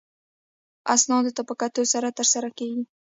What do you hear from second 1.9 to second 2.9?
سره ترسره کیږي.